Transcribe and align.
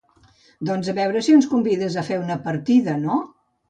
Doncs 0.69 0.89
a 0.93 0.95
veure 1.01 1.23
si 1.29 1.37
ens 1.41 1.51
convides 1.53 2.01
a 2.01 2.07
fer 2.11 2.21
una 2.27 2.43
partida, 2.51 3.01
no? 3.09 3.25